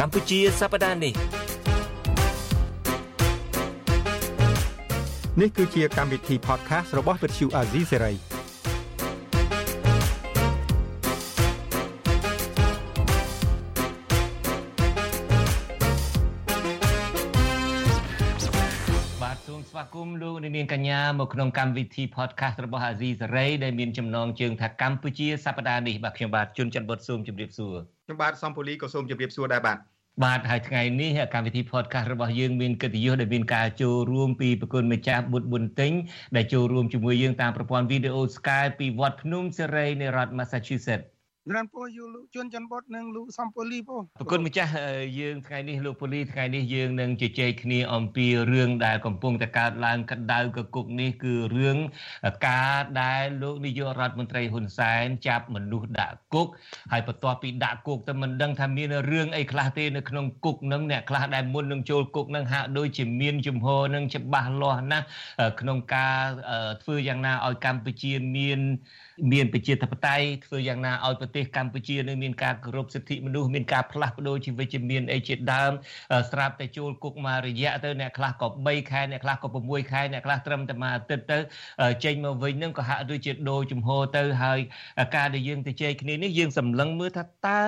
[0.00, 1.14] កម្ពុជាសប្តាហ៍នេះ
[5.40, 8.16] នេះគឺជាកម្មវិធី podcast របស់ Vuthu Azizi Serai
[19.70, 29.78] ស្វាគមន៍លោកនាងកញ្ញាមកក្នុងកម្មវិធី podcast របស់អាស៊ីសេរីដែលមានចំណងជើងថាកម្ពុជាសប្តាហ៍នេះបាទខ្ញុំបាទជួនច័ន្ទបុតស៊ូមជម្រាបសួរ ខ្ញុំបាទសំពូលីក៏សូមជម្រាបសួរដែរបាទ
[30.24, 35.92] បាទហើយថ្ងៃនេះកម្មវិធី podcast របស់យើងមានកិត្តិយសដែលមានការចូលរួមពីប្រគុណម្ចាស់បុត្រប៊ុនទិញ
[36.36, 41.06] ដែលចូលរួមជាមួយយើងតាមប្រព័ន្ធវីដេអូ Skype ពីវត្តភ្នំសេរីនៃរដ្ឋ Massachusetts
[41.50, 44.70] ក្រានពោះយូលោកជួនច័ន្ទបុតនិងលោកសំពូលីពោះប្រគុណម្ចាស់
[45.20, 51.76] យើងថ្ងៃនេះលោកពូលីថ្ងៃនេះយើងនឹងជជែកគ្នាអំពីរឿងដែលកំពុងតែកើតឡើងកដៅកគុកនេះគឺរឿង
[52.48, 56.48] ការដែលលោកនាយករដ្ឋមន្ត្រីហ៊ុនសែនចាប់មនុស្សដាក់គុក
[56.92, 65.06] ហើយបន្ទាប់ពីដាក់គុកទៅមិនដឹងថាមានរឿងអីខ្លះទេនៅក្នុងគុកនឹងអ្នកខ្លះដែលមុននឹងចូលគុកនឹងហាក់ដូចជាមានជំហរនឹងច្បាស់លាស់ណាស់
[65.60, 66.18] ក្នុងការ
[66.82, 68.60] ធ្វើយ៉ាងណាឲ្យកម្ពុជាមាន
[69.32, 75.72] មានប្រជាធិបតេយ្យធ្វើយ៉ាងណាឲ្យប្រទេសកម្ពុជានឹងមានការគោរពសិទ្ធិមនុស្សមានការផ្លាស់ប្ដូរជីវវិជ្ជមានអីជាដើម
[76.30, 81.38] ស្រាប់តែចូលគុកមករយៈទៅអ្នកខ្លះក៏3ខែអ្នកខ្លះក៏6ខែអ្នកខ្លះត្រឹមតែមួយអាទិត្យទៅ
[82.04, 84.58] ចេញមកវិញនឹងក៏ហាក់ដូចជាដូរជំហរទៅហើយ
[85.16, 87.62] ការដែលយើងទៅជែកគ្នានេះយើងសម្លឹងមើលថាតើ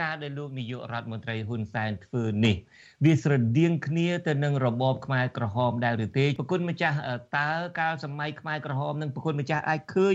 [0.00, 2.56] ការដែលលោកនាយករដ្ឋមន្ត្រីហ៊ុនសែនធ្វើនេះ
[3.04, 6.96] វាស្រដៀងគ្នាទៅនឹងរបបខ្មែរក្រហមដែរឬទេប្រគុណម្ចាស់
[7.36, 7.48] តើ
[7.80, 10.14] កាលសម័យខ្មែរក្រហមនិងប្រគុណម្ចាស់អាចឃើញ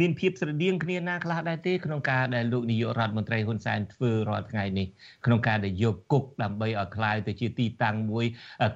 [0.00, 4.86] មានភាពស្រដៀងគ្នាណាខ្លះដែរទេក្នុងការដែលលោកនាយករដ្ឋមន្ត្រីហ៊ុនសែនធ្វើរាល់ថ្ងៃនេះ
[5.26, 8.24] ក្នុងការដែលយកគុកដើម្បីឲ្យคลายទៅជាទីតាំងមួយ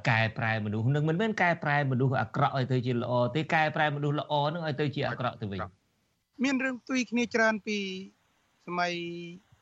[0.09, 5.61] កែប្រែមនុស្សនឹងមិនមែនកែប្រែមនុស្សអាក្រក់ឲ្យទៅជាល្អទេកែប្រែមនុស្សល្អនឹងឲ្យទៅជាអាក្រក់ទៅវិញ
[6.45, 7.79] មានរឿងផ្ទុយគ្នាច្រើនពី
[8.67, 8.93] សម័យ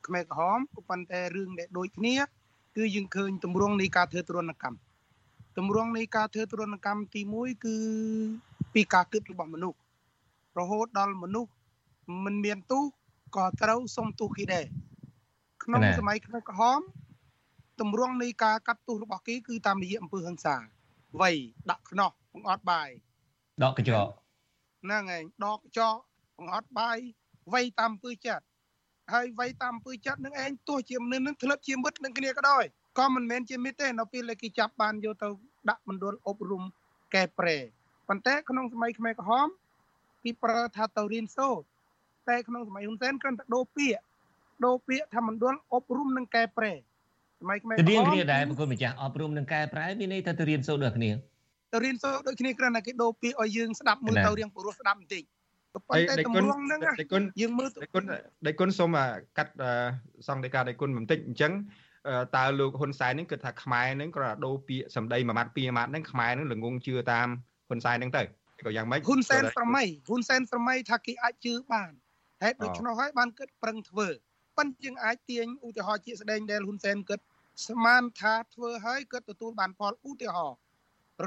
[0.08, 2.16] ខ្មែរក្រហមក៏ប៉ុន្តែរឿងដែលដូចគ្នា
[2.78, 4.78] គឺយើងឃើញទម្រង់នៃការធ្វើទរណកម្ម
[5.58, 7.76] ទម្រង់នៃការធ្វើទរណកម្មទី1គឺ
[8.74, 9.78] ពីការគិតរបស់មនុស្ស
[10.60, 11.52] រហូតដល់មនុស្ស
[12.26, 12.80] មិនមានទូ
[13.36, 14.66] ក៏ត្រូវសុំទូគេដែរ
[15.64, 16.80] ក្នុងសម័យខ្មែរក្រហម
[17.80, 20.56] ទម្រង់នៃការកាត់ទោសរបស់គេគឺតាមរយៈអំពើហិង្សា
[21.22, 21.32] វៃ
[21.70, 22.90] ដាក់ខ្នោះបង្អត់បាយ
[23.64, 24.10] ដកកញ្ចក់
[24.84, 26.00] ហ្នឹងឯងដកកញ្ចក់
[26.38, 26.98] បង្អត់បាយ
[27.54, 28.44] វៃតាមអំពើចិត្ត
[29.14, 32.64] ហើយវ័យតាមអំពើចិត្តនឹងឯងទោះជាមនុស្សនឹងធ្លាប់ជាមិត្តនឹងគ្នាក៏ដោយ
[33.00, 35.28] ក៏មិនមែនជាមិត្តទេនៅពេលដែលគេចាប់បានយកទៅ
[35.70, 36.64] ដាក់មណ្ឌលអប់រំ
[37.16, 37.58] កែប្រែ
[38.08, 39.48] ប៉ុន្តែក្នុងសម័យខ្មែរក្រហម
[40.24, 41.66] គេប្រើថាទៅរៀនសូត្រ
[42.30, 44.02] តែក្នុងសម័យហ៊ុនសែនគ្រាន់តែដូរពាក្យ
[44.66, 46.80] ដូរពាក្យថាមណ្ឌលអប់រំនិងកែប្រែស
[47.50, 51.12] ម័យខ្មែរក្រហមរៀនគ្នាដែរបងប្អូនម្ចាស់អប់រំនិងកែប្រែមានន័យថាទៅរៀនសូត្រដូចគ្នា
[51.74, 55.24] ទៅរៀនសូត្រដូចគ្នាគ្រាន់តែគេដូរពាក្យឲ្យយើងស្ដាប់មើលទៅរៀងព្រោះស្ដាប់បន្តិច
[55.74, 56.80] ប៉ុន្តែតម្រង់ហ្នឹង
[57.42, 58.04] យើងមើលដៃគុណ
[58.48, 58.98] ដៃគុណសូម
[59.38, 59.54] កាត់
[60.28, 61.52] សង្កេតការដៃគុណបន្តិចអញ្ចឹង
[62.38, 67.28] តើលោកហ៊ុនសែនហ្នឹងគឺថាខ្មែរហ្នឹងគ្រាន់តែដូរពាក្យសម្ដីមួយម៉ាត់ពីរម៉ាត់ហ្នឹងខ្មែរហ្នឹងល្ងងជឿតាម
[67.70, 68.24] ហ៊ុនសែនហ្នឹងទៅ
[68.66, 71.92] ក៏យ៉ាងម៉េចហ៊ុនសែនស្រមៃហ៊ុនសែនស្រមៃថាគេអាចជឿបាន
[72.44, 74.08] ហេតុដូច្នោះហើយបានគិតប្រឹងធ្វើ
[74.58, 77.20] ប៉ុន្តែយើងអាចទាញឧទាហរណ៍ជាស្ដែងដែលហ៊ុនសែនគិត
[77.68, 80.58] ស្មានថាធ្វើហើយគិតទទួលបានផលឧទាហរណ៍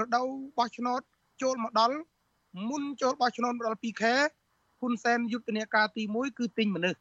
[0.01, 0.27] រដូវ
[0.59, 1.01] បោះឆ្នោត
[1.43, 1.97] ចូលមកដល់
[2.69, 4.15] មុនចូលបោះឆ្នោតមកដល់2ខែ
[4.81, 7.01] ហ៊ុនសែនយុទ្ធនាការទី1គឺទិញមនុស្ស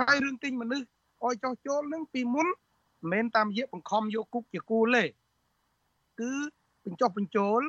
[0.00, 0.86] ហើយរឿងទិញមនុស្ស
[1.24, 5.04] ឲ្យចោះចូលនឹងពីមុនមិនមែនតាមរយៈបង្ខំយកគុកជាគូលទេ
[6.20, 6.32] គឺ
[6.84, 7.60] បញ្ចុះបញ្ចូល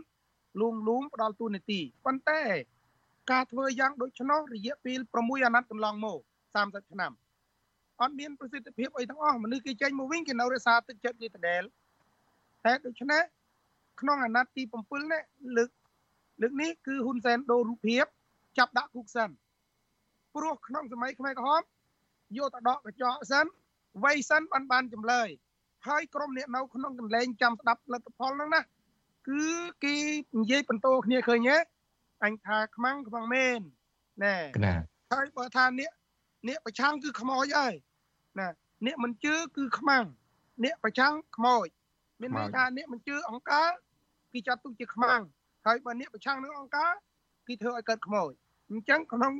[0.59, 2.41] លួងលួងផ្ដល់ទូនាទីប៉ុន្តែ
[3.31, 6.19] ការធ្វើយ៉ាងដូច្នោះរយៈពេល6អាណត្តិកន្លងមក
[6.55, 7.11] 30ឆ្នាំ
[8.01, 11.63] អត់មានប្រសិទ្ធភាពអីទាំងអស់មនុស្សគេចេញមកវិញគេនៅរក្សាទឹកចិត្តគេដដែល
[12.65, 13.23] តែដូច្នេះ
[14.01, 15.21] ក្នុងអាណត្តិទី7នេះ
[15.57, 15.69] លើក
[16.41, 18.05] លើកនេះគឺហ៊ុនសែនដូររូបភាព
[18.57, 19.29] ចាប់ដាក់គុកសិន
[20.35, 21.61] ព្រោះក្នុងសម័យខ្មែរក្រហម
[22.37, 23.45] យកទៅដកកញ្ចក់សិន
[24.03, 25.27] វ័យសិនបានបានចម្លើយ
[25.87, 28.61] ហើយក្រុមអ្នកនៅក្នុងកន្លែងចាំស្ដាប់លទ្ធផលហ្នឹងណា
[29.29, 29.43] គឺ
[29.83, 29.95] គេ
[30.39, 31.57] និយាយបន្តគ្នាឃើញទេ
[32.23, 33.59] អញថាខ្មាំងខ្មាំងមែន
[34.23, 34.35] ណែ
[35.11, 35.91] ហើយបើថាអ្នក
[36.47, 37.73] អ្នកប្រឆាំងគឺខ្មោចហើយ
[38.39, 38.47] ណា
[38.85, 40.05] អ្នកមិនជឿគឺខ្មាំង
[40.63, 41.67] អ្នកប្រឆាំងខ្មោច
[42.21, 43.69] មានន័យថាអ្នកមិនជឿអង្គការ
[44.33, 45.21] គេចាត់ទុកជាខ្មាំង
[45.65, 46.93] ហើយបើអ្នកប្រឆាំងនឹងអង្គការ
[47.47, 48.31] គេធ្វើឲ្យកើតខ្មោច
[48.71, 49.33] អញ្ចឹងក្នុង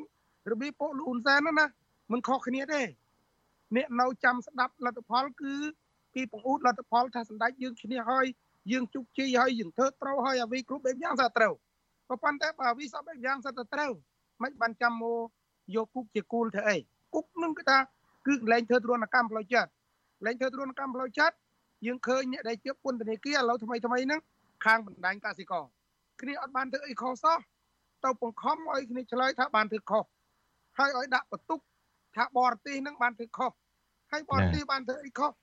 [0.51, 1.65] របៀបពួកលូនសែនណា
[2.11, 2.81] មិនខុសគ្នាទេ
[3.75, 5.53] អ្នកនៅចាំស្ដាប់លទ្ធផលគឺ
[6.13, 8.25] ពីបង្អួតលទ្ធផលថាសម្ដេចយើងឈ្នះហើយ
[8.71, 11.53] យើងជោគជ័យហើយយើងធ្វើត្រូវហើយអ្វីគ្រប់បែបយ៉ាងសាត្រូវ
[12.09, 13.91] ក៏ប៉ុន្តែបើអ្វីសពបែបយ៉ាងសាទៅត្រូវ
[14.43, 15.19] មិនបានចាំមក
[15.75, 16.77] យកគុកជាគូលធ្វើអី
[17.15, 17.77] គុកនឹងគឺថា
[18.27, 19.69] គឺកន្លែងធ្វើទរណកម្មផ្លូវចិត្ត
[20.17, 21.35] កន្លែងធ្វើទរណកម្មផ្លូវចិត្ត
[21.85, 24.19] យើងឃើញអ្នកដែលជាពន្ធនាគារឥឡូវថ្មីថ្មីហ្នឹង
[24.65, 25.63] ខាងបណ្ដាញកសិករ
[26.23, 27.39] គ្នាអត់បានធ្វើអីខុសសោះ
[28.03, 30.03] ទៅបង្ខំឲ្យគ្នាឆ្លើយថាបានធ្វើខុស
[30.77, 31.59] ហើយឲ្យដាក់បន្ទុក
[32.15, 33.51] ថាបរទេសនឹងបានធ្វើខុស
[34.11, 35.33] ហើយបរទេសបានធ្វើអីខុសឥ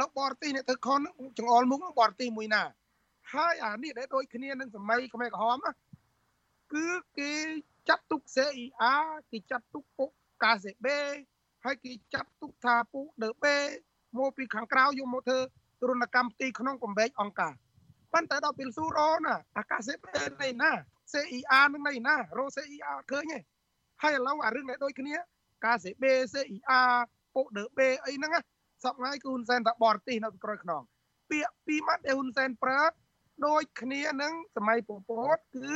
[0.00, 2.62] ឡូវបរទេសអ្នកធ្វើខុសហ្នឹងចង្អុលមុខបរទេសមួយណា
[3.34, 5.72] ហើយអានេះដែលដូចគ្នានឹងសម័យខ្មែរក្រហមណា
[6.74, 6.88] គឺ
[7.18, 7.32] គេ
[7.88, 10.10] ចាត់ទុក CIR គេចាត់ទុកពុក
[10.42, 10.86] KCB
[11.64, 13.44] ហើយគេចាត់ទុកថាពុក DB
[14.18, 15.38] មកពីខាងក្រៅយកមកធ្វើ
[15.80, 17.54] ទរណកម្មទីក្នុងកំបែកអង្គការ
[18.16, 20.70] ប៉ុន្តែដល់ពេលស៊ូរ៉ូណាអាកាសេពេនៅណា
[21.12, 23.38] CIR នឹងនៅណារោ CIR ឃើញទេ
[24.02, 25.14] ហើយឥឡូវអារឿងដែលដូចគ្នា
[25.64, 26.92] KCB CIR
[27.34, 28.40] ពុក DB អីហ្នឹងណា
[28.84, 30.82] សពថ្ងៃគឺហ៊ុនសែនថាបរទេសនៅក្រោយខ្នង
[31.30, 32.82] ពាក្យពីរម៉ាត់ដែលហ៊ុនសែនប្រើ
[33.46, 35.70] ដូចគ្នានឹងសម័យពពតគឺ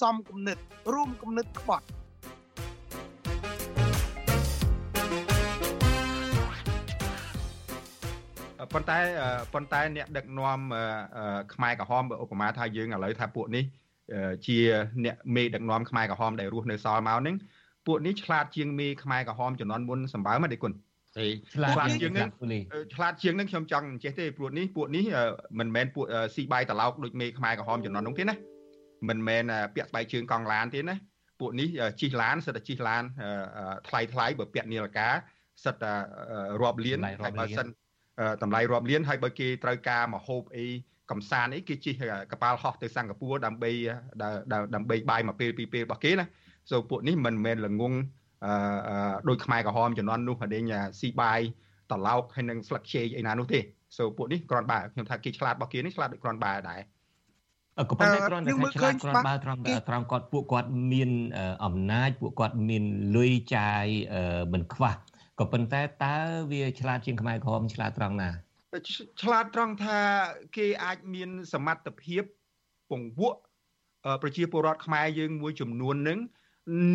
[0.00, 0.58] សំគំនិត
[0.92, 1.86] រួមគំនិតក្បត់
[8.76, 8.98] ប៉ុន្តែ
[9.54, 10.60] ប៉ុន្តែអ្នកដឹកនាំ
[11.54, 13.64] ខ្មែរក្រហមឧបមាថាយើងឥឡូវថាពួកនេះ
[14.46, 14.58] ជា
[15.04, 17.36] អ្នកមេដឹកនាំខ្មែរក្រហមដែលរស់នៅសល់មកហ្នឹង
[17.86, 20.72] ពួកនេះឆ្លាតជាងមេខ្មែរក្រហមចំនួនមុនសម្បើមទេគុណ
[21.18, 22.28] ទេឆ្លាតជាងនឹង
[22.94, 25.04] ឆ្លាតជាងនឹងខ្ញុំចង់ចេះទេព្រោះនេះពួកនេះ
[25.58, 28.36] មិនមែនពួកស៊ីបាយតឡោកដូចមេខ្មែរក្រហមចំនួននោះទេណា
[29.08, 29.44] មិនមែន
[29.74, 30.96] ពាក់ស្បែកជើងកង់ឡានទេណា
[31.40, 31.68] ពួកនេះ
[32.00, 33.02] ជិះឡានសិតតែជិះឡាន
[33.88, 35.08] ថ្លៃថ្លៃបើពាក់នាឡិកា
[35.64, 35.92] សិតតែ
[36.60, 37.68] រាប់លានហើយបើសិន
[38.42, 40.66] តម្លៃរាប់លានហើយបើគេត្រូវការមកហូបអី
[41.10, 41.94] កំសាន្តអីគេជិះ
[42.32, 43.70] កប៉ាល់ហោះទៅសិង្ហបុរីដើម្បី
[44.74, 46.26] ដើម្បីបាយមួយពេលពីរពេលរបស់គេណា
[46.70, 47.94] សូពួកនេះមិនមែនល្ងង
[48.44, 48.52] អឺ
[49.28, 50.62] ដោយខ្មែរក្រហមជំនាន់នោះហដេញ
[51.00, 51.40] ស៊ីបាយ
[51.90, 53.60] តឡោកហើយនឹងស្លឹកជែកអីណានោះទេ
[53.98, 56.80] សូពួកនេះគ្រាន់បើខ្ញុំថាគេឆ្លាតរបស់គេនេះឆ្លាតដូចគ្រាន់បើដែរ
[57.90, 61.10] ក៏ប៉ុន្តែគ្រាន់តែថាឆ្លាតគ្រាន់បើត្រង់ត្រង់គាត់ពួកគាត់មាន
[61.64, 62.84] អំណាចពួកគាត់មាន
[63.16, 63.84] លុយចាយ
[64.52, 64.92] មិនខ្វះ
[65.40, 66.16] ក៏ប៉ុន្តែតើ
[66.50, 68.30] វាឆ្លាតជាងខ្មែរក្រហមឆ្លាតត្រង់ណា
[69.22, 69.98] ឆ្លាតត្រង់ថា
[70.56, 72.22] គេអាចមានសមត្ថភាព
[72.90, 73.40] ពង្វក់
[74.22, 76.18] ប្រជាពលរដ្ឋខ្មែរយើងមួយចំនួននឹង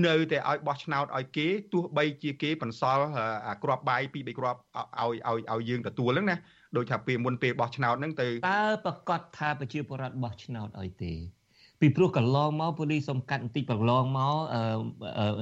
[0.07, 3.05] នៅតែឲ្យបោះឆ្នោតឲ្យគេទោះបីជាគេបន្សល់
[3.47, 4.59] អាក្របបាយពីរបីគ្រាប់
[4.99, 6.37] ឲ្យឲ្យឲ្យយើងទទួលហ្នឹងណា
[6.75, 11.13] ដូចថាពេលមុនពេលបោះឆ្នោតហ្នឹងទៅតើប្រកាសថាប្រជាពលរដ្ឋបោះឆ្នោតឲ្យទេ
[11.81, 14.35] ពីព្រោះកន្លងមកប៉ូលីសសំកាត់បន្តិចប្រឡងមក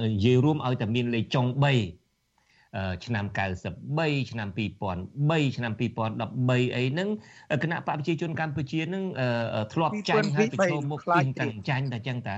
[0.02, 2.09] និយាយរួមឲ្យតែមានលេខចុង3
[3.04, 7.08] ឆ្នាំ93ឆ្នាំ2003ឆ្នាំ2013អីហ្នឹង
[7.62, 9.04] គណៈបកប្រជាជនកម្ពុជាហ្នឹង
[9.72, 12.36] ធ្លាប់ចាញ់ហើយប្រឈមមុខទីតាំងចាញ់តែចឹងតា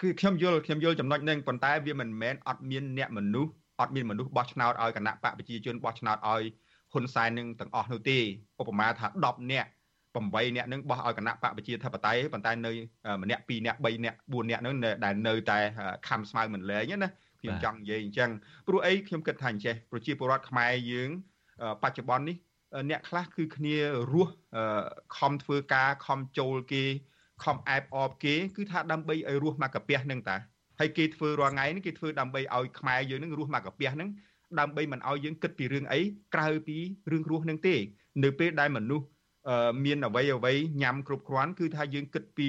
[0.00, 6.42] គឺខ្ញុំយល់ខ្ញុំយល់ចំណុចហ្នឹងប៉ុន្តែវាមិនមែនអត់មានអ្នកមនុស្សអត់មានមនុស្សបោះឆ្នោតឲ្យគណៈបកប្រជាជនបោះឆ្នោតឲ្យ
[6.92, 8.18] ហ៊ុនសែននឹងទាំងអស់នោះទេ
[8.60, 9.68] ឧបមាថា10នាក់
[10.12, 12.72] 8នាក់នឹងបោះឲ្យគណៈបកប្រជាធិបតេយ្យប៉ុន្តែនៅ
[13.22, 14.74] ម្នាក់2នាក់3នាក់4នាក់នឹង
[15.04, 15.58] ដែលនៅតែ
[16.08, 17.10] ខំស្មៅមិនលែងណា
[17.42, 18.30] ខ្ញុំចង់និយាយអញ្ចឹង
[18.66, 21.10] ព្រោះអីខ្ញុំគិតថាអញ្ចេះប្រជាពលរដ្ឋខ្មែរយើង
[21.82, 22.36] បច្ចុប្បន្ននេះ
[22.90, 23.76] អ្នកខ្លះគឺគ្នា
[24.12, 24.32] រស់
[25.18, 26.84] ខំធ្វើការខំចូលគេ
[27.44, 30.36] ខំអែបអបគេគឺថាដើម្បីឲ្យរស់មកកាពះនឹងតា
[30.80, 34.10] ហើយគេធ្វើរាល់ថ្ងៃនេះគេធ្វើដើម្បីឲ្យខ្មែរយើងនឹងរស់មកកាពះនឹង
[34.60, 36.00] ដើម្បីមិនឲ្យយើងគិតពីរឿងអី
[36.34, 36.76] ក្រៅពី
[37.10, 37.76] រឿងរស់នឹងទេ
[38.24, 39.06] នៅពេលដែលមនុស្ស
[39.84, 40.52] មានអ្វីអ្វី
[40.82, 42.48] ញ៉ាំគ្រប់គ្រាន់គឺថាយើងគិតពី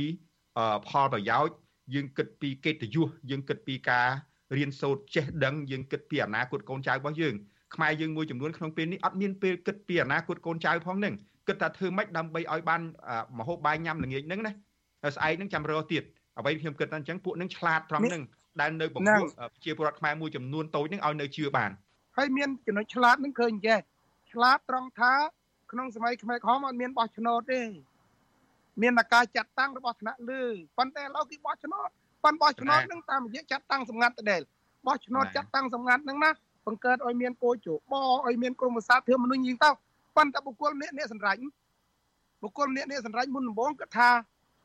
[0.87, 1.55] ផលប្រយោជន៍
[1.93, 4.07] យើងគិតពីកិត្តិយសយើងគិតពីការ
[4.55, 7.35] រៀនសូត្រចេះដឹងយើងគិតពីអនាគតកូនចៅរបស់យើង
[7.75, 11.13] ខ្មែរយើងមួយចំនួនក្នុងពេលនេះអត់មានពេលគិតពីអនាគតកូនចៅផងនឹង
[11.47, 12.81] គិតថាធ្វើម៉េចដើម្បីឲ្យបាន
[13.39, 14.51] មហូបបាយញ៉ាំល្ងាចហ្នឹងណា
[15.15, 16.03] ស្អែកហ្នឹងចាំរកទៀត
[16.39, 18.23] អ្វីខ្ញុំគិតថាអញ្ចឹងពួកនឹងឆ្លាតត្រង់ហ្នឹង
[18.61, 19.27] ដែលនៅបង្រួប
[19.63, 21.71] ជាពលរដ្ឋខ្មែរមួយចំនួនតូចហ្នឹងឲ្យនៅជឿបាន
[22.17, 23.79] ហើយមានចំណុចឆ្លាតហ្នឹងឃើញចេះ
[24.31, 25.13] ឆ្លាតត្រង់ថា
[25.71, 27.61] ក្នុងសម័យខ្មែរក្រហមអត់មានបោះឆ្នោតទេ
[28.81, 30.43] មានតែការចាត់តាំងរបស់ថ្នាក់លើ
[30.77, 31.89] ប៉ុន្តែឥឡូវគេបោះឆ្នោត
[32.23, 34.41] ប៉ុន្តែបោះឆ្នោតនឹងតាមរយៈចាត់តាំងសម្ងាត់ដដែល
[34.87, 36.29] បោះឆ្នោតចាត់តាំងសម្ងាត់នឹងណា
[36.67, 37.93] បង្កើតឲ្យមានគោជប
[38.27, 39.69] ឲ្យមានក្រមវិសាធិមនុស្សយីទៅ
[40.15, 41.35] ប៉ុន្តែបុគ្គលអ្នកអ្នកសម្រេច
[42.43, 44.09] បុគ្គលអ្នកអ្នកសម្រេចមុនដំបូងគាត់ថា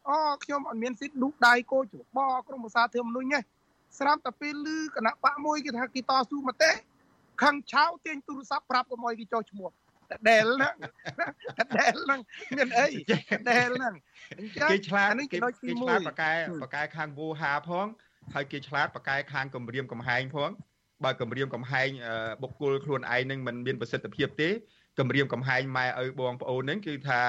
[0.08, 3.40] អូខ្ញុំអត់មានសិទ្ធិលូកដៃគោជបក្រមវិសាធិមនុស្សទេ
[3.98, 6.70] ស្រាប់តែពេលលឺគណៈបកមួយគេថាគេតស៊ូមតិ
[7.42, 9.68] ខឹងឆៅទាញទូរស័ព្ទប្រាប់កុំឲ្យគេចុះឈ្មោះ
[10.28, 10.74] ដែលហ្នឹង
[11.78, 12.20] ដែលហ្នឹង
[12.56, 12.86] មានអី
[13.50, 13.94] ដែលហ្នឹង
[14.70, 16.32] គេឆ្លាតគេគេឆ្លាតបកែ
[16.64, 17.86] បកែខាងវូហាផង
[18.34, 20.50] ហើយគេឆ្លាតបកែខាងគម្រាមកំហែងផង
[21.04, 21.88] បើគម្រាមកំហែង
[22.42, 24.50] បុគ្គលខ្លួនឯងនឹងមិនមានប្រសិទ្ធភាពទេ
[24.98, 27.20] គម្រាមកំហែងម៉ែឪបងប្អូនហ្នឹងគឺថា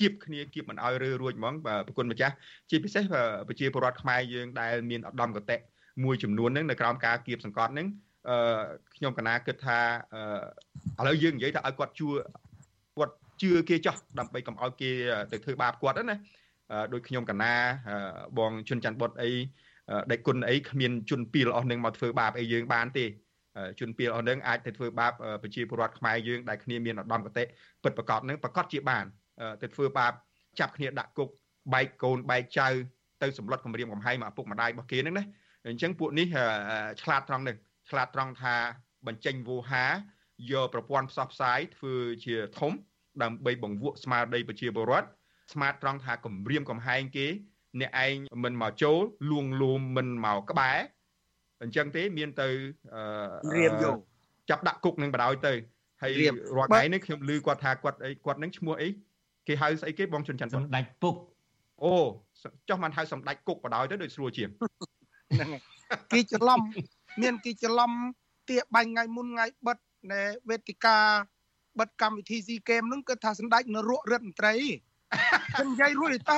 [0.00, 1.54] គៀបគ្នាគៀបមិនឲ្យរើរួចហ្មង
[1.86, 2.34] ប្រគុណម្ចាស់
[2.70, 3.02] ជាពិសេស
[3.48, 5.56] ប្រជាពលរដ្ឋខ្មែរយើងដែលមានឧត្តមកតេ
[6.04, 7.88] មួយចំនួនហ្នឹងនៅក្រោមការគៀបសង្កត់ហ្នឹង
[8.28, 8.62] អឺ
[8.96, 9.80] ខ្ញុំកណាគិតថា
[10.98, 12.08] ឥឡូវយើងនិយាយថាឲ្យគាត់ជួ
[12.96, 14.90] គាត់ជឿគេចោះដើម្បីកុំឲ្យគេ
[15.32, 16.16] ទៅធ្វើបាបគាត់ណា
[16.92, 17.52] ដោយខ្ញុំកណា
[18.38, 19.30] បងជុនច័ន្ទបុតអី
[20.12, 23.06] ដេចគុណអីគ្មានជនពីលអស់នឹងមកធ្វើបាបអីយើងបានទេ
[23.80, 27.44] ជនពីលអស់នឹងអាចទៅធ្វើបាបប្រជាពលរដ្ឋខ្មែរយើងដែលគ្នាមានឧត្តមគតិ
[27.82, 29.04] ពិតប្រកបនឹងប្រកាសជាបាន
[29.62, 30.12] ទៅធ្វើបាប
[30.60, 31.28] ចាប់គ្នាដាក់គុក
[31.74, 32.68] បែកកូនបែកចៅ
[33.22, 35.24] ទៅសម្លុតគម្រាមកំហែងមកឪពុកម្ដាយរបស់គេហ្នឹងណា
[35.68, 36.26] អញ្ចឹងពួកនេះ
[37.02, 37.56] ឆ្លាតត្រង់នេះ
[37.90, 38.54] ឆ្លាតត្រង់ថា
[39.06, 39.84] បញ្ចេញវោហា
[40.52, 41.94] យកប្រព័ន្ធផ្សព្វផ្សាយធ្វើ
[42.24, 42.72] ជាធំ
[43.22, 45.08] ដើម្បីបង្វក់ស្មារតីប្រជាពលរដ្ឋ
[45.52, 47.26] ស្មាតត្រង់ថាគម្រាមកំហែងគេ
[47.80, 48.98] អ្នកឯងមិនមកចូល
[49.30, 50.78] លួងលោមមិនមកក្បែរ
[51.62, 52.48] អញ្ចឹងទេមានទៅ
[53.56, 53.96] រៀបយក
[54.50, 55.52] ចាប់ដាក់គុកនឹងបដ ாய் ទៅ
[56.02, 58.88] ហើយរាល់ថ្ងៃនេះខ្ញុំឮគាត់ថាគាត់អីគាត់នឹងឈ្មោះអី
[59.46, 61.14] គេហៅស្អីគេបងជុនច័ន្ទសម្ដេចពុក
[61.84, 61.94] អូ
[62.68, 64.50] ចុះមិនហៅសម្ដេចគុកបដ ாய் ទៅដូចស្រួលជាង
[65.36, 65.62] ហ្នឹងហើយ
[66.12, 66.60] គេច្រឡំ
[67.22, 67.90] មានគេច្រឡំ
[68.50, 69.78] ទៀបាញ់ថ្ងៃមុនថ្ងៃបិទ
[70.12, 70.98] នៃវេទិកា
[71.78, 74.54] បិទកម្មវិធីស៊ីហ្គេមហ្នឹងគឺថាសម្ដេចនរករដ្ឋមន្ត្រី
[75.54, 76.36] ខ្ញុំនិយាយរួចតើ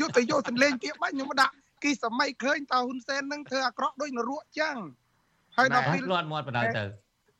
[0.00, 1.54] យកទៅយកទន្លេងទៀបាញ់ខ្ញុំដាក់
[1.84, 4.76] គេសម័យឃើញតើហ៊ុនសែនហ្នឹងធ្វើអាក្រក់ដូចនរកចឹង
[5.56, 6.84] ហើយដល់ពេលលាត់មាត់បដ ாய் ទៅ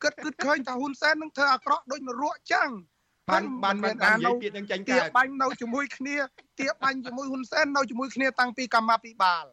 [0.03, 2.69] គិតគិតឃើញថាហ៊ុនសែននឹងធ្វើអាក្រក់ដូចនរកចឹង
[3.29, 6.15] បានបានបាននិយាយពាក្យនឹងចាញ់កើតបាញ់នៅជាមួយគ្នា
[6.59, 9.45] ទៀបាញ់ជាមួយហ៊ុនសែននៅជាមួយគ្នាតាំងពីកម្មាភិបាល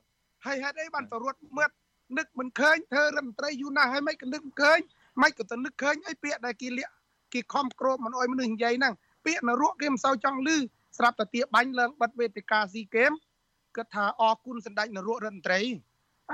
[0.47, 1.71] ហើយហេតុអីបានទៅរត់មឹក
[2.19, 4.79] នឹកមិនឃើញធ្វើរដ្ឋមន្ត្រីយូរណាស់ហើយមិនក៏នឹកមិនឃើញ
[5.23, 6.93] មិនក៏ទៅនឹកឃើញអីពាក្យដែលគេលាក់
[7.35, 8.95] គេខំក្រោបមិនអោយមនុស្សនិយាយហ្នឹង
[9.25, 10.51] ពាក្យនរកគេមិនសូវចង់ឮ
[10.99, 13.13] ស្រាប់តែទៀបាញ់ឡើងបិទវេទិកាស៊ីហ្គេម
[13.77, 15.61] គាត់ថាអរគុណសម្ដេចនរករដ្ឋមន្ត្រី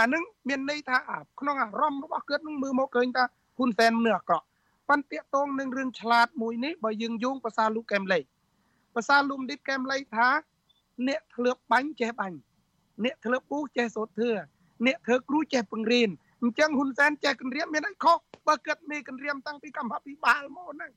[0.01, 0.99] អានឹងមានន័យថា
[1.41, 3.25] ក្នុងអារម្មណ៍របស់គាត់នឹងមើលមកឃើញថា
[3.59, 4.47] ហ៊ុនសែននឹងអាក្រក់
[4.89, 8.21] ប៉ុន្តែតងនឹងរឿងឆ្លាតមួយនេះបើយើងយោងភាសាលូកកែមលី
[8.95, 10.29] ភាសាលូមឌីតកែមលីថា
[11.09, 12.39] អ្នកធ្លាប់បាញ់ចេះបាញ់
[13.05, 14.31] អ្នកធ្លាប់ពូចេះសូត្រធឿ
[14.87, 16.11] អ្នកធ្វើគ្រូចេះបង្រៀន
[16.43, 18.17] អញ្ចឹងហ៊ុនសែនចេះគម្រាមមានអីខុស
[18.49, 20.91] បើគិតមានគម្រាមតាំងពីកម្ពុជាបាលមកហ្នឹង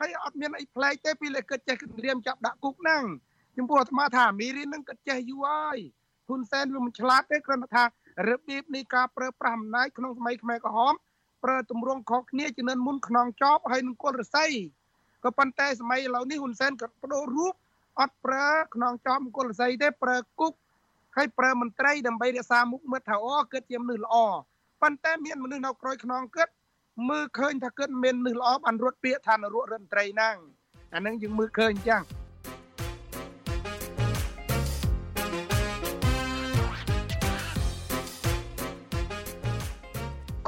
[0.00, 3.02] ហើយអត់មានអីប្លែកទេពីលើគិតចេះគម្រាមចាប់ដាក់គុកហ្នឹង
[3.56, 5.78] ចំពោះអាត្មាថាមីរីនហ្នឹងគិតចេះយូរហើយ
[6.28, 7.84] ហ៊ុនសែនវាមិនឆ្លាតទេគ្រាន់តែថា
[8.28, 10.94] របៀបនៃការប្រើប្រាស់អំណាចក្នុងសម័យខ្មែរក្រហម
[11.44, 14.50] ប្រើទម្រង់ខុសគ្នាជំនិនមុនខ្នងចប់ហើយនឹងគុលរស័យ
[15.24, 17.54] ក៏ប៉ុន្តែសម័យឥឡូវនេះហ៊ុនសែនក៏បដូររូប
[18.00, 20.52] អត់ប្រើខ្នងចប់គុលរស័យទេប្រើគុក
[21.16, 24.16] ហើយប្រើមន្ត្រីដើម្បីរក្សាមុខមាត់ថាអូគិតជាមនុស្សល្អ
[24.82, 26.48] ប៉ុន្តែមានមនុស្សនៅក្រោយខ្នងគិត
[27.08, 30.36] មើលឃើញថាគិតមានមនុស្សល្អបានរត់ពាក្យថានរករដ្ឋមន្ត្រីហ្នឹង
[30.94, 32.02] អាហ្នឹងយើងមើលឃើញអញ្ចឹង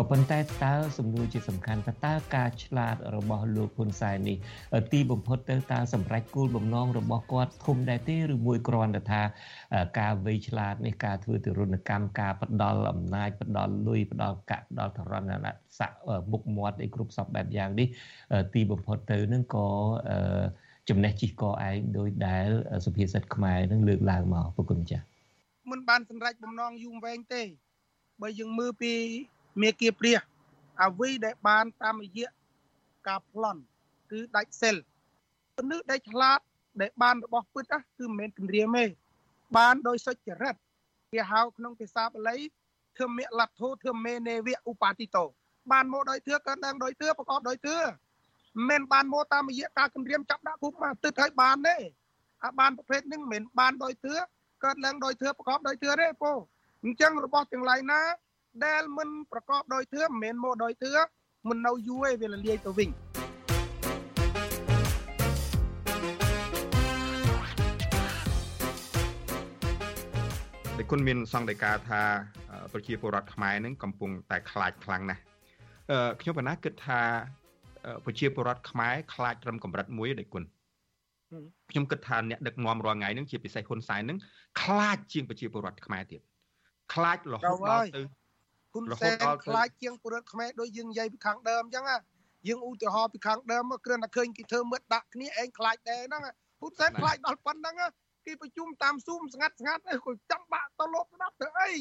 [0.05, 4.37] ក៏ប៉ុន្តែតើសំណួរជាសំខាន់ថាតើការឆ្លាតរបស់លោកហ៊ុនសែននេះ
[4.93, 9.23] ទីបំផុតទៅតើសម្រេចគោលបំណងរបស់គាត់ធំដែរទេឬមួយគ្រាន់តែថា
[10.01, 15.31] ការវៃឆ្លាតនេះការធ្វើទរណកម្មការផ្ដាល់អំណាចផ្ដាល់លុយផ្ដាល់កាក់ផ្ដាល់ធរណ
[15.79, 15.93] ស័ក
[16.31, 17.89] មុខមាត់អីគ្រប់សពបែបយ៉ាងនេះ
[18.55, 19.69] ទីបំផុតទៅនឹងក៏
[20.89, 22.49] ចំណេះជិះកឯងដោយដែល
[22.85, 25.05] សុភាសិតខ្មែរនឹងលើកឡើងមកប្រគុណចាស់
[25.71, 27.43] មិនបានសម្រេចបំណងយូរវែងទេ
[28.23, 28.95] បើយើងមើលពី
[29.63, 30.19] មេគាព្រះ
[30.83, 32.29] អ្វីដែលបានតាមរយៈ
[33.09, 33.61] ការប្លន់
[34.11, 34.77] គឺដាច់សិល
[35.59, 36.41] មនុស្សដែលឆ្លាត
[36.81, 37.65] ដែលបានរបស់ពិត
[37.99, 38.85] គឺមិនមែនគម្រាមទេ
[39.57, 40.55] បានដោយសុចរិត
[41.13, 42.37] គេហៅក្នុងភាសាបាលី
[42.99, 45.25] ធម្មលទ្ធោធម្មេនេវៈឧបាតិតោ
[45.73, 47.77] បានមកដោយធឿកើតឡើងដោយធឿប្រកបដោយធឿ
[48.69, 51.77] មិនបានមកតាមរយៈការគម្រាមចាប់ដាក់គុកមកទឹកឲ្យបានទេ
[52.45, 54.15] អាបានប្រភេទហ្នឹងមិនបានដោយធឿ
[54.65, 56.33] កើតឡើងដោយធឿប្រកបដោយធឿទេពូ
[56.85, 58.01] អញ្ចឹងរបស់ទាំងឡាយណា
[58.63, 60.93] ដែលមិនប្រកបដោយធឿមិនមែនមកដោយធឿ
[61.49, 62.91] មិននៅយូរទេវាលលាយទៅវិញ
[70.77, 72.03] ដែលគុណមានសង្កេតការថា
[72.73, 75.23] ប្រជាពលរដ្ឋខ្មែរនឹងកំពុងតែខ្លាចខ្លាំងណាស់
[76.21, 77.01] ខ្ញុំបណ្ណាគិតថា
[78.05, 80.45] ប្រជាពលរដ្ឋខ្មែរខ្លាចត្រឹមកម្រិតមួយដែលគុណ
[81.71, 84.19] ខ្ញុំគិតថាអ្នកដឹកនាំរាល់ថ្ងៃនឹងជាពិសេសហ៊ុនសែននឹង
[84.63, 86.21] ខ្លាចជាងប្រជាពលរដ្ឋខ្មែរទៀត
[86.95, 88.03] ខ្លាចរហូតដល់ទៅ
[88.75, 91.85] ហ៊ុនសែនខ្លាចជាងពលរដ្ឋខ្មែរដូចយើងនិយាយពីខាងដើមអញ្ចឹង
[92.49, 96.23] យើងឧទាហរណ៍ពីខាងដើមគ្រាន់តែឃើញគេធ្វើមើលដាក់គ្នាឯងខ្លាចដែរហ្នឹង
[96.61, 97.75] ហ៊ុនសែនខ្លាចដល់ប៉ុណ្្នឹង
[98.27, 101.73] គេប្រជុំតាមស៊ូមស្ងាត់ស្ងាត់ក៏ចាំបាក់ទៅលោកស្ដាប់ទៅអី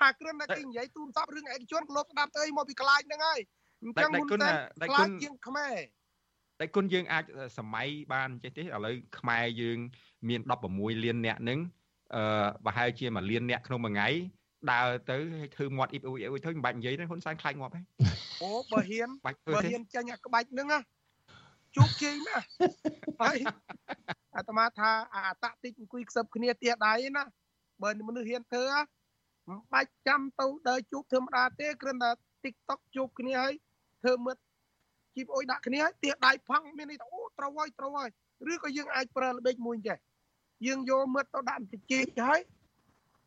[0.00, 3.40] ហាគ្រាន់តែគេនិយាយទូរស័ព្ទរឿងឯកជនក៏លោកស្ដាប់ទៅអីមកពីខ្លាចហ្នឹងហើយ
[3.82, 4.54] អញ្ចឹងហ៊ុនសែន
[4.88, 5.76] ខ្លាចជាងខ្មែរ
[6.60, 7.24] តែគុណយើងអាច
[7.58, 9.78] សម័យបានចេះទេឥឡូវខ្មែរយើង
[10.28, 10.40] មាន
[10.72, 11.60] 16លានអ្នកនឹង
[12.14, 14.08] អឺប្រហែលជាមួយលានអ្នកក្នុងមួយថ្ងៃ
[14.70, 17.80] ដើរទៅឲ្យធ្វើមាត់អ៊ីបអ៊ុយអ៊ុយទៅមិនបាច់និយាយទេហ៊ុនសែនខ្លាចងាប់ហ៎
[18.42, 20.68] អូបើហ៊ានបើហ៊ានចាញ់អាក្បាច់ហ្នឹង
[21.76, 22.44] ជោគជ័យណាស់
[23.22, 23.36] ហើយ
[24.36, 27.22] អាត្មាថាអាតតិចអង្គុយខ្សឹបគ្នាទៀដៃណា
[27.82, 28.64] បើមនុស្សហ៊ានធ្វើ
[29.48, 32.10] មិនបាច់ចាំទៅដើរជួបធម្មតាទេគ្រាន់តែ
[32.44, 33.54] TikTok ជួបគ្នាហើយ
[34.02, 34.36] ធ្វើមើល
[35.14, 38.10] ជីបអុយដាក់គ្នាហើយទៀដៃផង់មានន័យថាអូត្រូវហើយត្រូវហើយ
[38.52, 39.98] ឬក៏យើងអាចប្រើល្បិចមួយចេះ
[40.66, 41.80] យើងយកមើលទៅដាក់តិច
[42.24, 42.40] ហើយ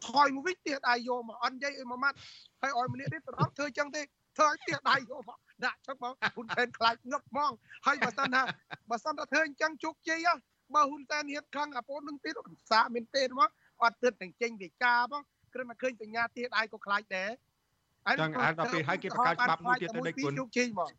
[0.08, 2.18] ថយមួយវិញទៀតដៃយកមកអត់និយាយអីមួយម៉ាត់
[2.62, 4.02] ហើយឲ្យម្នាក់ទៀតប្រអប់ធ្វើចឹងទេ
[4.38, 7.52] ធ្វើឲ្យទៀតដៃយកមកដាក់ចឹងមកហ៊ុនសែនខ្លាចងឹកហ្មង
[7.86, 8.42] ហើយបើសិនថា
[8.90, 10.20] បើសិនថាធ្វើអញ្ចឹងជោគជ័យ
[10.76, 12.34] បើហ៊ុនសែនហៀតខឹងអាពូននឹងទៀត
[12.72, 13.50] សាមានទេហ្មង
[13.84, 15.22] អត់ទឹកទាំងចេញវាចាហ្មង
[15.54, 17.32] គ្រាន់តែឃើញបញ្ញាទៀតដៃក៏ខ្លាចដែរ
[18.22, 20.92] ចឹងអាដល់ពេលឲ្យគេបង្កើតច្បាប់មួយទៀតទៅដេកគុណជោគជ័យហ្មង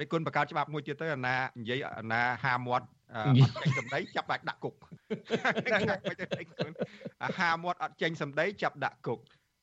[0.00, 3.16] ដូចគុណបង្កើតច្បាប់មួយទៀតទៅអាណានិយាយអាណាហាមាត់ អ
[3.48, 5.98] ត់ចេញសម្ដីចាប់បាច់ដាក់គុកហ្នឹងហើយ
[7.24, 9.18] អាហាមាត់អត់ចេញសម្ដីចាប់ដាក់គុក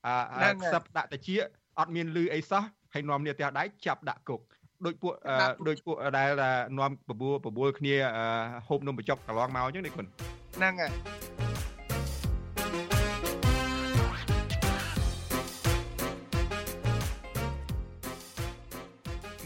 [0.07, 1.29] អាខ្សឹបដាក់តិច
[1.79, 4.41] អត់មានលឺអីសោះហើយនាំគ្នាផ្ទះដៃចាប់ដាក់គុក
[4.85, 5.13] ដូចពួក
[5.67, 6.29] ដូចពួកដែល
[6.79, 7.95] នាំបបួលបបួលគ្នា
[8.67, 10.05] ហូបនំបញ្ចុកកន្លងមកអញ្ចឹងនេះគុណ
[10.57, 10.91] ហ្នឹងហើយ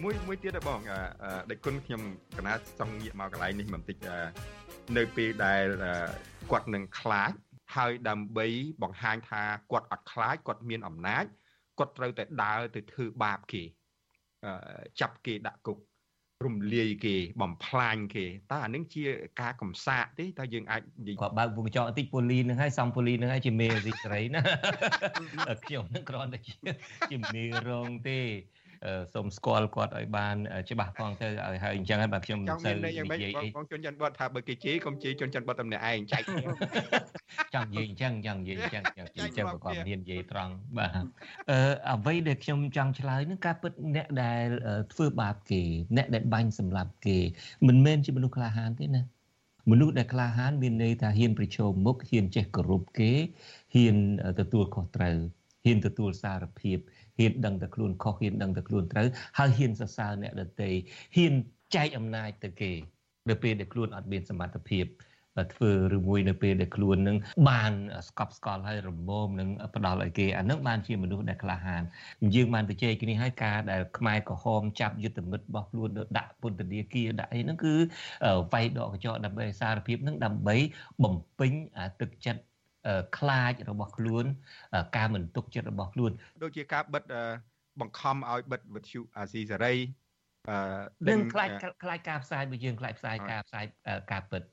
[0.04, 0.80] មួយមួយទៀតបង
[1.51, 2.01] ដេចគុណខ្ញុំ
[2.38, 3.98] កណាចង់ងាកមកកន្លែងនេះបន្តិច
[4.98, 5.66] នៅពេលដែល
[6.51, 7.32] គាត់នឹងខ្លាច
[7.75, 8.48] ហើយដើម្បី
[8.84, 11.24] បង្ហាញថាគាត់អត់ខ្លាចគាត់មានអំណាច
[11.80, 13.63] គាត់ត្រូវតែដើរទៅធ្វើបាបគេ
[15.00, 15.77] ចាប់គេដាក់គុក
[16.46, 19.04] រំលាយគេបំផ្លាញគេតើអានឹងជា
[19.42, 24.42] ការកំសាកទេតើយើងអាចនិយាយគាត់បើកវងចោបន្តិចពូលីនឹងឲ្យសំពូលីនឹងឲ្យជាមេរីស្រីណា
[25.66, 26.54] ខ្ញុំនឹងគ្រាន់តែជា
[27.12, 28.20] ជាមេរងទេ
[29.14, 30.36] សូមស្គាល់គាត់ឲ្យបាន
[30.70, 36.22] ច្បាស់ផងទៅឲ្យហើយអញ្ចឹងហើយបាទខ្ញុំមិនសូវនិយាយអីបងជនច័ន្ទបតថាបើគេជេរកុំជេរជនច័ន្ទបតតែម្នាក់ឯងចែក
[37.54, 40.92] ចង់និយាយអញ្ចឹងចង់និយាយអញ្ចឹងចង់និយាយអញ្ចឹងបើគាត់មាននិយាយត្រង់បាទ
[41.52, 41.60] អឺ
[41.94, 44.48] អ្វីដែលខ្ញុំចង់ឆ្លើយនឹងការពិតអ្នកដែល
[44.94, 45.62] ធ្វើបាបគេ
[45.98, 47.18] អ្នកដែលបាញ់សម្លាប់គេ
[47.68, 49.04] មិនមែនជាមនុស្សក្លាហានទេណា
[49.72, 53.12] មនុស្សដែលក្លាហានមានន័យថាហ៊ានប្រឈមមុខហ៊ានចេះគោរពគេ
[53.76, 53.96] ហ៊ាន
[54.40, 55.18] ទទួលខុសត្រូវ
[55.66, 56.78] ហ៊ានទទួលសារភាព
[57.18, 59.08] ហ៊ានដឹងតែខ្លួនខុសហ៊ានដឹងតែខ្លួនត្រូវ
[59.38, 60.70] ហើយហ៊ានសរសើរអ្នកដទៃ
[61.16, 61.34] ហ៊ាន
[61.76, 62.72] ចែកអំណាចទៅគេ
[63.30, 64.86] នៅពេលដែលខ្លួនអត់មានសមត្ថភាព
[65.54, 67.18] ធ្វើឬមួយនៅពេលដែលខ្លួននឹង
[67.50, 67.74] បាន
[68.08, 71.84] ស្កប់ស្កល់ហើយរមមនឹងផ្ដាល់ឲ្យគេអានឹងបានជាមនុស្សដែលក្លាហាន
[72.36, 77.74] យើងបានទៅជែកគ្នាឲ្យការដែលខ្មែរក្រហមចាប់យុទ្ធមិត្តរបស់ខ្លួនដាក់ពន្ធនាគារដាក់អីហ្នឹងគឺ
[78.54, 80.56] វាយដកកញ្ចក់ដើម្បីសារភាពហ្នឹងដើម្បី
[81.04, 81.52] បំពេញ
[82.02, 82.42] ទឹកចិត្ត
[83.17, 84.25] ខ្លាចរបស់ខ្លួន
[84.98, 86.12] ការមិនទុកចិត្តរបស់ខ្លួន
[86.44, 87.03] ដូចជាការបិទ
[87.79, 89.75] បង្ខំឲ្យបិទវិទ្យុអាស៊ីសេរី
[90.50, 90.58] អឺ
[91.10, 91.50] នឹងខ្លាច
[91.84, 93.65] ខ្លាចការផ្សាយរបស់យើងខ្លាចផ្សាយការផ្សាយ
[94.12, 94.43] ការពិត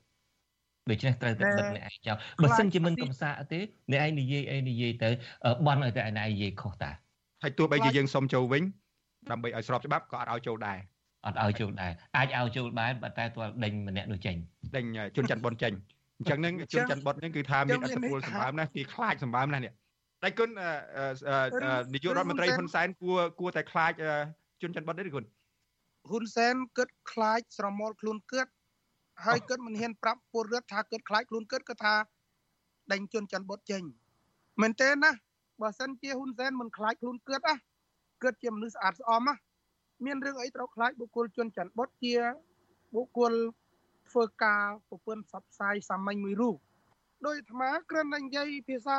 [0.89, 3.59] ដូច្នេះត្រូវតែបិទអ្នកឯងចោលបើសិនជាមិនកំសាកទេ
[3.91, 5.09] អ្នកឯងនិយាយអីនិយាយទៅ
[5.65, 6.91] បន់ឲ្យតែឯងនិយាយខុសតា
[7.43, 8.63] ហើយទោះបីជាយើងសុំចូលវិញ
[9.31, 10.79] ដើម្បីឲ្យស្របច្បាប់ក៏អត់ឲ្យចូលដែរ
[11.25, 14.35] អត់ឲ្យចូលដែរអាចឲ្យចូលដែរបើតែទាល់ដេញម្នាក់នោះចេញ
[14.75, 15.73] ដេញជន់ច័ន្ទបុនចេញ
[16.17, 19.73] អញ្ចឹងនឹងជនច័ន្ទបុតនឹងគឺថាមានអត្តពលសម្បើមណាស់គេខ្លាចសម្បើមណាស់នេះ
[20.23, 20.49] តែគុណ
[21.93, 23.91] នាយករដ្ឋមន្ត្រីហ៊ុនសែនគួរគួរតែខ្លាច
[24.61, 25.25] ជនច័ន្ទបុតទេគុណ
[26.09, 28.47] ហ៊ុនសែនគិតខ្លាចស្រមោលខ្លួនគិត
[29.25, 31.93] ហើយគិតមិនហ៊ានប្រាប់ពលរដ្ឋថាគិតខ្លាចខ្លួនគិតគឺថា
[32.91, 33.83] ដេញជនច័ន្ទបុតចេញ
[34.61, 35.11] មែនទេណា
[35.61, 37.55] បើសិនជាហ៊ុនសែនមិនខ្លាចខ្លួនគិតណា
[38.23, 39.35] គិតជាមនុស្សស្អាតស្អំណា
[40.05, 42.13] មានរឿងអីត្រូវខ្លាចបុគ្គលជនច័ន្ទបុតជា
[42.95, 43.33] បុគ្គល
[44.15, 46.57] ធ្វើការប្រពន្ធផ្សព្វផ្សាយសាមញ្ញមួយរូប
[47.25, 48.97] ដោយអាត្មាគ្រាន់តែនិយាយភាសា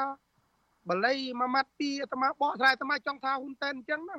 [0.89, 4.19] បាលីមួយម៉ាត់ពីរអាត្មាបកស្រាយអាត្មាចង់ថាហ៊ុនតែនអញ្ចឹងណា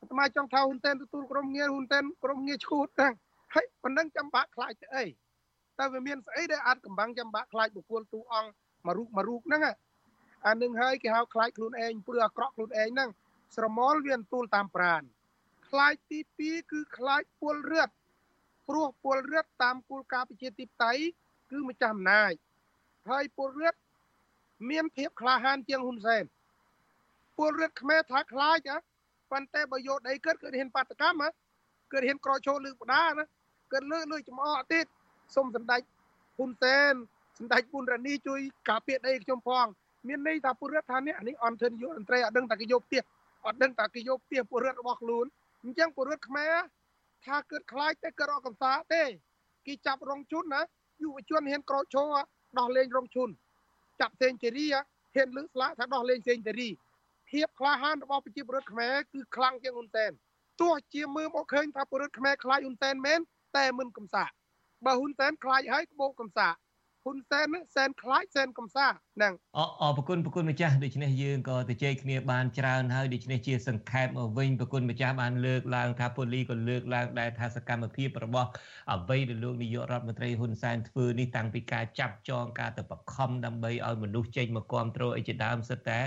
[0.00, 3.12] អាត្មាចង់ថាហ៊ុនតែនទទួលក្រុមងារហ៊ុនតែនក្រុមងារឈួតហ្នឹង
[3.54, 5.04] ហើយប៉ុណ្ណឹងចាំបាក់ខ្លាចទៅអី
[5.78, 8.50] តែវាមានស្អីដែលអាចកំបាំងចាំបាក់ខ្លាចបុគ្គលទូអង្គ
[8.86, 9.62] មួយរូបមួយរូបហ្នឹង
[10.46, 13.10] អានឹងហើយគេហៅខ្លាចខ្លួនឯងព្រឺអាក្រក់ខ្លួនឯងហ្នឹង
[13.56, 15.02] ស្រមោលវាទូលតាមប្រាន
[15.68, 17.94] ខ្លាចទី2គឺខ្លាចពលរដ្ឋ
[18.70, 21.02] ព្រោះពលរដ្ឋតាមគោលការណ៍ប្រជាធិបតេយ្យ
[21.50, 22.32] គឺម្ចាស់អំណាច
[23.08, 23.80] ហើយពលរដ្ឋ
[24.70, 26.24] មានភាពក្លាហានជាងហ៊ុនសែន
[27.36, 28.78] ពលរដ្ឋខ្មែរថាខ្លាចហ៎
[29.30, 31.30] ប៉ុន្តែបើយកដីគាត់គាត់ហ៊ានបាតកម្មហ៎
[31.92, 33.24] គាត់ហ៊ានក្រោកឈរលើបដាណា
[33.72, 34.86] គាត់លើលើចំអកទៀត
[35.36, 35.82] សុំសម្ដេច
[36.38, 36.94] ហ៊ុនសែន
[37.38, 39.66] សម្ដេចពុនរនីជួយការពារដីខ្ញុំផង
[40.08, 43.02] មានន័យថាពលរដ្ឋថានេះអានេះអន្តរយុទ្ធត្រីអត់ដឹងតែគេយកផ្ទះ
[43.46, 45.26] អត់ដឹងតែគេយកផ្ទះពលរដ្ឋរបស់ខ្លួន
[45.64, 46.54] អញ្ចឹងពលរដ្ឋខ្មែរ
[47.26, 49.02] ថាគិតខ្លាចតែគិតរកកំសាទេ
[49.66, 50.62] គេចាប់រងជុនណា
[51.02, 52.08] យុវជនហ៊ានក្រោកឈរ
[52.58, 53.28] ដោះលែងរងជុន
[54.00, 56.68] ចាប់សេងសេរីហ៊ានលើកស្លាកថាដោះលែងសេងសេរី
[57.30, 60.12] ភាពក្លាហានរបស់ប្រជាពលរដ្ឋខ្មែរគឺខ្លាំងជាងហ៊ុនសែន
[60.60, 63.20] ទោះជាមើលមកឃើញថាពលរដ្ឋខ្មែរខ្លាចហ៊ុនសែនមែន
[63.56, 64.30] តែមិនកំសាក
[64.86, 66.54] បើហ៊ុនសែនខ្លាចហើយក្បោកកំសាក
[67.04, 78.48] ហ៊ុនសែនសែនខ្លាចសែនកំសាហ្នឹងអអរគុណប្រគុណម្ចាស់ដូច្នេះយើងក៏ទៅជែកគ្នាបានច្រើនហើយដូច្នេះជាសង្ខេបមកវិញប្រគុណម្ចាស់បានលើកឡើងថាប៉ូលីក៏លើកឡើងដែរថាសកម្មភាពរបស់
[78.92, 86.00] អ្វីដែលលោកនាយករដ្ឋមន្ត្រីហ៊ុនសែនធ្វើនេះតាំងពីការចាប់ចងការទៅបខំដើម្បីឲ្យមនុស្សចេញមកគ្រប់គ្រងអីជាដើមសិតតែ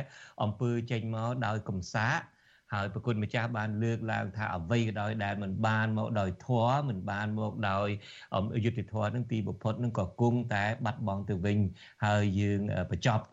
[0.44, 2.20] អំពើចេញមកដោយកំសាក
[2.74, 7.88] ហើយប្រគុណម្ចាស់បានលើកឡើងថាអ្វីក៏ដោយដែលមិនបានមកដោយធម៌មិនបានមកដោយ
[8.66, 11.58] យុទ្ធធម៌នឹងទីបំផុតនឹងក៏គង់តែបាត់បង់ទៅវិញ
[12.06, 12.60] ហើយយើង
[12.92, 13.24] បញ្ចប់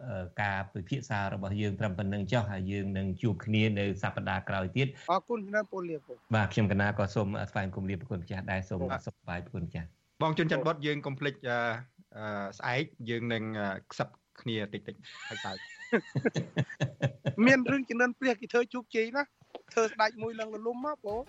[0.42, 9.88] ការពិភាក្សារបស់យើងត្រឹមប៉ុណ្្នឹងចុះហើយយើងនឹងជួបគ្នានៅសប្តាហ៍ក្រោយទៀតអរគុណឆ្នាំពលលាពុបាទខ្ញុំកណាក៏សូមស្វែងគុំលាប្រគុណម្ចាស់ដែរសូមសុខសប្បាយប្រគុណម្ចាស់
[10.22, 11.34] បងជុនច័ន្ទបុតយើងកុំភ្លេច
[12.58, 13.44] ស្អែកយើងនឹង
[13.92, 14.08] ខ្សឹប
[14.42, 14.94] គ្នាតិចតិច
[15.28, 15.52] ហើយតើ
[17.46, 19.22] មានរឿងចំណិនព្រះគេធ្វើជោគជ័យណា
[19.72, 21.22] ធ្វើស្ដេចមួយឡើងលលំមកបង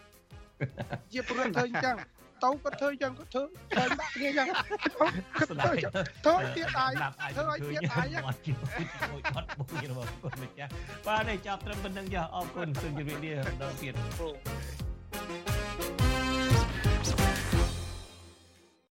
[1.12, 1.98] ជាពលរដ្ឋធ្វើអញ្ចឹង
[2.44, 5.06] ទៅគាត់ធ្វើអញ្ចឹងគាត់ធ្វើធ្វើដាក់គ្នាអញ្ចឹងគាត់ធ្វើ
[5.46, 6.88] ធ្វើឲ្យទៀតដៃ
[7.36, 10.72] ធ្វើឲ្យទៀតដៃអត់ជួយអត់បុករបស់គុណម្ចាស់
[11.08, 13.94] បាទនេះចាប់ត្រឹមប៉ុណ្្នឹងចាអរគុណសូមជម្រាបលាម្ដងទៀត